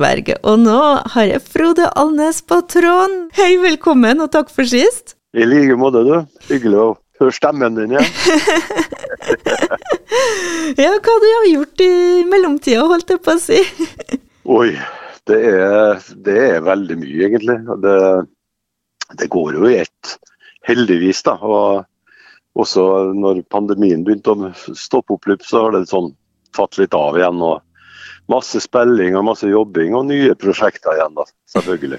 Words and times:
Vestberg, 0.00 0.30
og 0.48 0.62
nå 0.62 0.80
har 1.12 1.26
jeg 1.28 1.42
Frode 1.44 1.84
Alnes 1.98 2.38
på 2.48 2.62
tråden. 2.72 3.26
Hei, 3.36 3.58
velkommen, 3.60 4.22
og 4.24 4.30
takk 4.32 4.48
for 4.48 4.64
sist. 4.64 5.12
I 5.36 5.44
like 5.44 5.76
måte, 5.76 6.00
du. 6.06 6.24
Hyggelig 6.48 6.78
å 6.80 6.94
høre 7.20 7.34
stemmen 7.36 7.76
din 7.76 7.92
igjen. 7.92 8.08
ja, 10.80 10.96
hva 10.96 11.16
du 11.20 11.28
har 11.28 11.50
gjort 11.50 11.84
i 11.84 11.90
mellomtida, 12.30 12.86
holdt 12.88 13.12
jeg 13.12 13.20
på 13.26 13.36
å 13.36 13.42
si? 13.44 13.60
Oi, 14.56 14.72
det 15.28 15.40
er, 15.52 16.00
det 16.16 16.36
er, 16.46 16.64
veldig 16.64 16.96
mye, 17.02 17.20
egentlig. 17.28 17.60
Det, 17.84 17.96
det 19.20 19.28
går 19.36 19.60
jo 19.60 19.68
i 19.68 19.82
ett, 19.82 20.16
heldigvis. 20.70 21.20
da, 21.28 21.36
og 21.44 21.84
også 22.56 23.12
når 23.20 23.44
pandemien 23.52 24.00
begynte 24.06 24.32
å 24.32 24.54
stoppe 24.56 25.12
opp 25.18 25.28
litt, 25.28 25.44
så 25.44 25.66
har 25.66 25.76
det 25.76 25.92
sånn 25.92 26.14
tatt 26.56 26.80
litt 26.80 26.96
av 26.96 27.20
igjen. 27.20 27.44
og 27.44 27.60
Masse 28.30 28.60
spilling 28.62 29.16
og 29.18 29.26
masse 29.26 29.48
jobbing 29.50 29.96
og 29.98 30.06
nye 30.10 30.34
prosjekter 30.38 30.96
igjen, 30.96 31.16
da. 31.16 31.26
Selvfølgelig. 31.50 31.98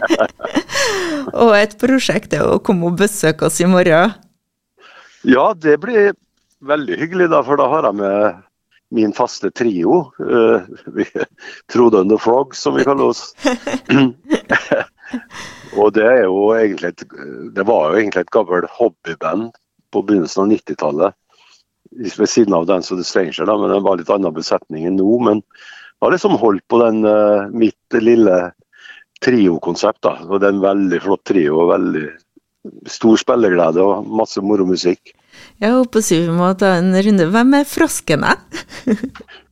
og 1.44 1.54
et 1.58 1.76
prosjekt 1.80 2.34
er 2.34 2.48
å 2.48 2.58
komme 2.64 2.90
og 2.90 2.98
besøke 2.98 3.46
oss 3.46 3.60
i 3.62 3.68
morgen? 3.70 4.16
Ja, 5.28 5.50
det 5.54 5.76
blir 5.82 6.14
veldig 6.66 6.98
hyggelig, 7.00 7.30
da, 7.32 7.42
for 7.46 7.60
da 7.60 7.68
har 7.70 7.88
jeg 7.88 8.00
med 8.00 8.40
min 8.90 9.12
faste 9.14 9.52
trio. 9.54 10.10
Uh, 10.18 10.66
Trode 11.72 12.00
and 12.00 12.10
the 12.10 12.18
Frog, 12.18 12.56
som 12.56 12.74
vi 12.74 12.84
kaller 12.84 13.12
oss. 13.12 13.34
og 15.78 15.92
det 15.94 16.06
er 16.08 16.24
jo 16.24 16.50
egentlig 16.56 16.94
et, 16.94 17.04
det 17.54 17.66
var 17.68 17.90
jo 17.90 18.02
egentlig 18.02 18.24
et 18.24 18.34
gammelt 18.34 18.70
hobbyband 18.80 19.50
på 19.94 20.02
begynnelsen 20.06 20.44
av 20.44 20.52
90-tallet 20.56 21.19
ved 21.90 22.28
siden 22.28 22.54
av 22.54 22.66
den 22.66 22.82
så 22.82 22.96
det 22.96 23.06
strenger 23.08 23.34
Stranger, 23.34 23.50
da, 23.50 23.58
men 23.58 23.74
det 23.74 23.84
var 23.86 23.98
litt 23.98 24.10
annen 24.12 24.34
besetning 24.34 24.86
enn 24.86 24.98
nå. 25.00 25.10
Men 25.26 25.42
jeg 25.42 26.06
har 26.06 26.14
liksom 26.14 26.38
holdt 26.40 26.66
på 26.70 26.80
den 26.82 27.04
uh, 27.04 27.50
mitt 27.52 28.00
lille 28.00 28.38
triokonsept. 29.24 30.02
da, 30.06 30.16
og 30.28 30.40
Det 30.40 30.48
er 30.48 30.56
en 30.56 30.64
veldig 30.64 31.00
flott 31.04 31.24
trio. 31.28 31.58
og 31.64 31.72
veldig 31.74 32.08
Stor 32.92 33.16
spilleglede 33.16 33.80
og 33.80 34.04
masse 34.04 34.40
moro 34.44 34.66
musikk. 34.68 35.14
Jeg 35.60 35.72
håper 35.72 36.04
vi 36.04 36.34
må 36.34 36.50
ta 36.60 36.74
en 36.76 36.92
runde. 36.92 37.28
Hvem 37.32 37.54
er 37.56 37.68
froskene? 37.68 38.34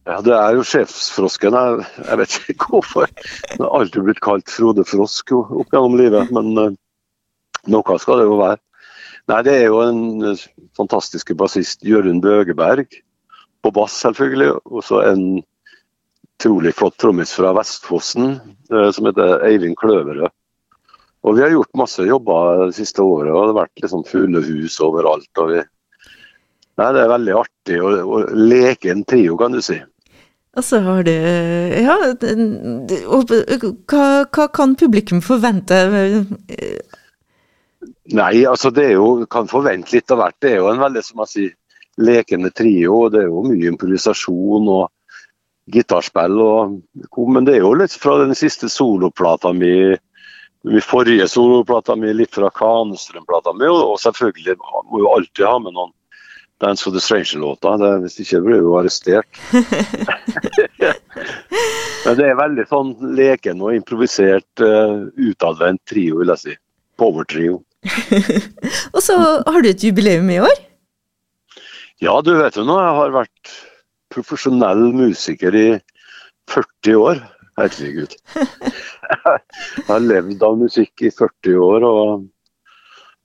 ja, 0.09 0.19
Det 0.21 0.35
er 0.37 0.59
jo 0.59 0.67
sjefsfrosken. 0.67 1.57
Jeg, 1.57 1.87
jeg 2.05 2.21
vet 2.21 2.37
ikke 2.53 2.69
hvorfor. 2.75 3.09
Det 3.09 3.63
har 3.63 3.73
alltid 3.81 4.05
blitt 4.05 4.21
kalt 4.25 4.53
Frode 4.53 4.85
Frosk 4.85 5.33
opp 5.33 5.73
gjennom 5.73 5.97
livet, 5.97 6.33
men 6.37 6.53
uh, 6.61 6.77
noe 7.73 7.99
skal 8.01 8.21
det 8.21 8.29
jo 8.29 8.41
være. 8.41 8.61
Nei, 9.29 9.43
Det 9.45 9.55
er 9.55 9.67
jo 9.69 9.83
en 9.85 10.37
fantastiske 10.77 11.37
bassist, 11.37 11.85
Jørund 11.85 12.23
Bøgeberg, 12.25 12.87
på 13.63 13.73
bass 13.77 14.01
selvfølgelig. 14.05 14.55
Og 14.65 14.85
så 14.85 15.03
en 15.11 15.25
utrolig 16.39 16.73
flott 16.79 16.97
trommis 17.03 17.35
fra 17.35 17.53
Vestfossen 17.57 18.39
eh, 18.73 18.91
som 18.95 19.09
heter 19.09 19.43
Eivind 19.49 19.77
Kløverød. 19.81 20.31
Og 21.27 21.35
vi 21.35 21.43
har 21.43 21.51
gjort 21.51 21.77
masse 21.77 22.07
jobber 22.07 22.69
det 22.69 22.77
siste 22.79 23.03
året, 23.03 23.33
og 23.33 23.43
det 23.43 23.53
har 23.53 23.61
vært 23.65 23.83
liksom 23.83 24.07
fulle 24.07 24.43
hus 24.47 24.79
overalt. 24.81 25.31
og 25.37 25.53
vi 25.53 25.63
Nei, 26.79 26.93
Det 26.95 27.01
er 27.03 27.11
veldig 27.11 27.33
artig 27.35 27.79
å, 27.83 27.89
å 28.07 28.19
leke 28.39 28.93
en 28.93 29.03
trio, 29.03 29.35
kan 29.37 29.53
du 29.53 29.59
si. 29.61 29.81
Og 30.59 30.65
så 30.65 30.79
har 30.83 31.03
du 31.07 31.11
Ja, 31.11 31.97
hva, 33.91 34.05
hva 34.31 34.47
kan 34.55 34.77
publikum 34.79 35.21
forvente 35.23 35.77
Nei, 38.17 38.47
altså 38.49 38.71
det 38.73 38.87
er 38.89 38.95
jo, 38.97 39.27
kan 39.29 39.49
forvente 39.51 39.93
litt 39.93 40.11
av 40.15 40.23
hvert. 40.23 40.37
Det 40.41 40.55
er 40.55 40.63
jo 40.63 40.71
en 40.71 40.81
veldig 40.81 41.03
som 41.05 41.25
jeg 41.25 41.33
sier, 41.33 41.57
lekende 41.99 42.51
trio. 42.55 43.03
og 43.05 43.13
Det 43.13 43.25
er 43.25 43.29
jo 43.29 43.45
mye 43.45 43.73
improvisasjon 43.73 44.71
og 44.73 44.89
gitarspill. 45.73 46.41
Og, 46.41 46.79
men 47.29 47.49
det 47.49 47.59
er 47.59 47.67
jo 47.67 47.75
litt 47.77 47.97
fra 48.01 48.17
den 48.23 48.35
siste 48.39 48.71
soloplata 48.73 49.53
mi, 49.53 49.75
min 50.69 50.85
forrige 50.85 51.29
soloplata 51.29 51.97
mi, 52.01 52.15
litt 52.17 52.35
fra 52.35 52.51
Kanestrøm-plata 52.55 53.53
mi, 53.59 53.69
og 53.69 54.01
selvfølgelig 54.03 54.57
må 54.89 55.05
jo 55.05 55.15
alltid 55.15 55.47
ha 55.47 55.57
med 55.63 55.77
noen 55.77 55.95
Dance 56.59 56.83
for 56.83 56.91
the 56.91 56.99
Stranger-låter. 56.99 58.01
Hvis 58.03 58.19
ikke 58.25 58.41
blir 58.43 58.65
jo 58.65 58.73
arrestert. 58.81 59.29
men 62.07 62.17
det 62.19 62.27
er 62.27 62.41
veldig 62.41 62.65
sånn 62.67 62.97
leken 63.15 63.63
og 63.63 63.77
improvisert, 63.77 64.51
uh, 64.65 65.07
utadvendt 65.15 65.85
trio, 65.87 66.19
vil 66.19 66.35
jeg 66.35 66.43
si. 66.43 66.57
Power-trio. 66.99 67.61
Og 68.95 69.01
så 69.05 69.19
har 69.19 69.63
du 69.63 69.71
et 69.71 69.85
jubileum 69.85 70.31
i 70.33 70.41
år? 70.45 70.65
Ja, 72.03 72.15
du 72.23 72.35
vet 72.39 72.57
jo 72.59 72.65
nå, 72.67 72.77
jeg 72.79 72.97
har 73.01 73.15
vært 73.15 73.53
profesjonell 74.15 74.91
musiker 74.97 75.55
i 75.59 75.69
40 76.51 77.01
år. 77.03 77.23
Herregud. 77.59 78.15
Jeg 79.09 79.87
har 79.89 80.03
levd 80.05 80.43
av 80.45 80.59
musikk 80.61 81.03
i 81.03 81.11
40 81.11 81.57
år. 81.65 81.87
og, 81.89 82.27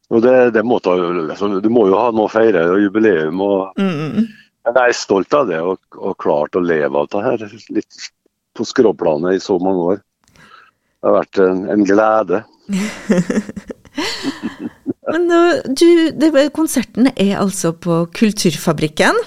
og 0.09 0.23
det, 0.25 0.35
det 0.56 0.63
må 0.66 0.79
ta, 0.81 0.96
liksom, 0.96 1.59
Du 1.62 1.69
må 1.73 1.85
jo 1.90 2.00
ha 2.00 2.07
noe 2.16 2.29
å 2.29 2.31
feire, 2.31 2.66
og 2.72 2.81
jubileum. 2.81 3.41
og 3.44 3.78
mm. 3.78 4.23
Men 4.63 4.79
jeg 4.79 4.94
er 4.94 4.97
stolt 4.97 5.35
av 5.35 5.50
det 5.52 5.59
og, 5.59 5.79
og 6.00 6.16
klart 6.23 6.56
å 6.56 6.63
leve 6.63 7.03
av 7.03 7.12
det 7.12 7.23
her. 7.28 7.46
Litt 7.75 8.09
på 8.56 8.66
skråplanet 8.68 9.38
i 9.38 9.44
så 9.44 9.57
mange 9.62 9.94
år. 9.94 10.02
Det 10.34 11.09
har 11.09 11.18
vært 11.19 11.41
en, 11.44 11.63
en 11.73 11.88
glede. 11.88 12.44
Men 15.13 15.28
du, 15.75 15.88
det, 16.16 16.31
konserten 16.56 17.09
er 17.13 17.35
altså 17.41 17.73
på 17.75 18.06
Kulturfabrikken? 18.16 19.19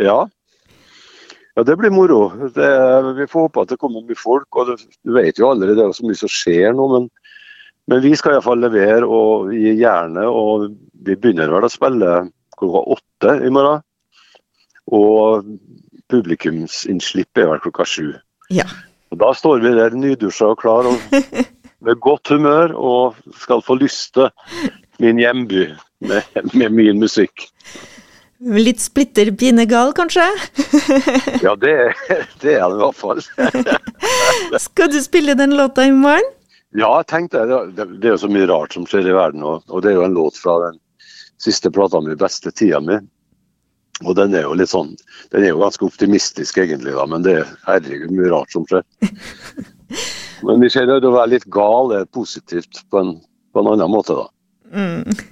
Ja. 0.00 0.24
Ja, 1.54 1.62
det 1.62 1.76
blir 1.78 1.92
moro. 1.94 2.32
Det, 2.54 2.70
vi 3.20 3.26
får 3.30 3.46
håpe 3.46 3.62
at 3.62 3.74
det 3.74 3.78
kommer 3.78 4.02
mye 4.02 4.18
folk. 4.18 4.48
og 4.58 4.72
det, 4.72 4.80
Du 5.06 5.14
vet 5.14 5.38
jo 5.38 5.52
allerede 5.52 5.78
det 5.78 5.86
er 5.86 5.94
så 5.94 6.06
mye 6.06 6.18
som 6.18 6.32
skjer 6.32 6.74
nå, 6.74 6.88
men, 6.90 7.06
men 7.90 8.02
vi 8.02 8.14
skal 8.18 8.34
iallfall 8.34 8.64
levere 8.64 9.06
og 9.06 9.52
gi 9.54 9.76
gjerne. 9.78 10.26
Og 10.26 10.70
vi 11.06 11.14
begynner 11.14 11.52
vel 11.54 11.68
å 11.68 11.70
spille 11.70 12.16
klokka 12.58 12.82
åtte 12.96 13.36
i 13.46 13.52
morgen. 13.54 13.84
Og 14.94 15.46
publikumsinnslippet 16.10 17.44
er 17.44 17.52
vel 17.52 17.62
klokka 17.62 17.86
sju. 17.88 18.10
Ja. 18.52 18.66
Og 19.14 19.20
Da 19.22 19.30
står 19.36 19.62
vi 19.62 19.76
der 19.78 19.94
nydusja 19.94 20.50
og 20.52 20.58
klar 20.58 20.90
og 20.90 20.98
med 21.84 22.00
godt 22.02 22.32
humør 22.34 22.74
og 22.74 23.18
skal 23.42 23.62
få 23.64 23.76
lyste 23.80 24.30
min 25.02 25.20
hjemby 25.20 25.66
med, 26.04 26.22
med 26.52 26.72
min 26.72 27.02
musikk. 27.02 27.48
Litt 28.44 28.82
splitter 28.82 29.30
pinegal, 29.38 29.94
kanskje? 29.96 30.26
ja, 31.46 31.54
det, 31.56 31.74
det 32.42 32.56
er 32.58 32.68
det 32.68 32.76
i 32.76 32.80
hvert 32.82 32.98
fall. 32.98 33.22
skal 34.66 34.90
du 34.92 34.98
spille 35.02 35.36
den 35.38 35.56
låta 35.56 35.86
i 35.86 35.94
morgen? 35.94 36.26
Ja, 36.74 36.90
jeg 36.98 37.06
tenkte 37.08 37.44
det. 37.46 37.86
Det 38.02 38.08
er 38.08 38.16
jo 38.16 38.22
så 38.24 38.30
mye 38.32 38.48
rart 38.50 38.74
som 38.74 38.86
skjer 38.90 39.06
i 39.06 39.14
verden, 39.14 39.44
og, 39.46 39.62
og 39.70 39.84
det 39.84 39.92
er 39.92 40.00
jo 40.00 40.06
en 40.08 40.16
låt 40.16 40.40
fra 40.42 40.58
den 40.66 40.80
siste 41.40 41.70
plata 41.70 42.00
mi, 42.02 42.16
'Beste 42.18 42.50
tida 42.50 42.80
mi'. 42.82 43.00
Og 44.02 44.16
den 44.18 44.34
er 44.34 44.42
jo 44.42 44.56
litt 44.58 44.72
sånn 44.72 44.96
Den 45.30 45.44
er 45.44 45.52
jo 45.52 45.60
ganske 45.60 45.86
optimistisk, 45.86 46.58
egentlig, 46.58 46.96
da, 46.96 47.06
men 47.06 47.22
det 47.22 47.36
er 47.38 47.52
herregud 47.68 48.10
mye 48.10 48.32
rart 48.32 48.50
som 48.52 48.66
skjer. 48.66 48.82
Men 50.42 50.64
vi 50.64 50.70
ser 50.72 50.88
det 50.88 50.98
å 51.04 51.14
være 51.14 51.34
litt 51.36 51.46
gal 51.52 51.94
er 51.94 52.08
positivt 52.10 52.82
på 52.90 53.02
en, 53.02 53.14
på 53.54 53.62
en 53.62 53.70
annen 53.74 53.92
måte, 53.92 54.16
da. 54.18 54.26
Mm. 54.74 55.22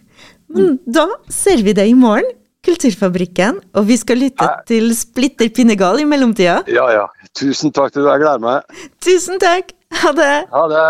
Men 0.52 0.78
da 0.86 1.08
ser 1.32 1.64
vi 1.66 1.74
deg 1.76 1.90
i 1.90 1.98
morgen, 1.98 2.30
Kulturfabrikken, 2.62 3.56
og 3.74 3.88
vi 3.88 3.96
skal 3.98 4.20
lytte 4.22 4.46
Nei. 4.46 4.58
til 4.70 4.92
Splitter 4.94 5.48
pinnegal 5.50 5.98
i 5.98 6.04
mellomtida. 6.06 6.60
Ja, 6.70 6.84
ja. 6.94 7.08
Tusen 7.34 7.74
takk 7.74 7.90
til 7.90 8.04
deg. 8.04 8.12
Jeg 8.12 8.22
gleder 8.22 8.44
meg. 8.44 8.84
Tusen 9.02 9.42
takk. 9.42 9.72
Ha 9.98 10.12
det. 10.14 10.36
Ha 10.52 10.62
det. 10.70 10.84